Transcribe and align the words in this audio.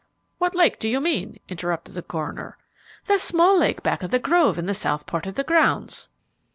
"What 0.39 0.55
lake 0.55 0.79
do 0.79 0.87
you 0.89 0.99
mean?" 0.99 1.39
interrupted 1.47 1.93
the 1.93 2.01
coroner. 2.01 2.57
"The 3.05 3.19
small 3.19 3.55
lake 3.55 3.83
back 3.83 4.01
of 4.01 4.09
the 4.09 4.17
grove 4.17 4.57
in 4.57 4.65
the 4.65 4.73
south 4.73 5.05
part 5.05 5.27
of 5.27 5.35
the 5.35 5.43
grounds. 5.43 6.09